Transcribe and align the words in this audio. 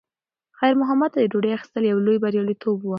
خیر 0.57 0.73
محمد 0.81 1.09
ته 1.13 1.19
د 1.21 1.25
ډوډۍ 1.31 1.51
اخیستل 1.53 1.83
یو 1.87 1.99
لوی 2.05 2.17
بریالیتوب 2.23 2.77
و. 2.81 2.85